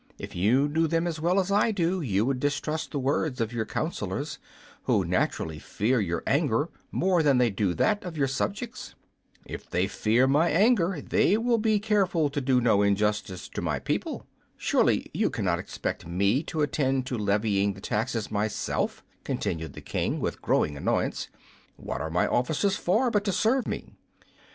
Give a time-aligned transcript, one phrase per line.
[0.17, 3.53] If you knew them as well as I do, you would distrust the words of
[3.53, 4.39] your councilors,
[4.85, 8.95] who naturally fear your anger more than they do that of your subjects."
[9.45, 13.77] "If they fear my anger they will be careful to do no injustice to my
[13.77, 14.25] people.
[14.57, 20.19] Surely you cannot expect me to attend to levying the taxes myself," continued the King,
[20.19, 21.27] with growing annoyance.
[21.75, 23.93] "What are my officers for, but to serve me?"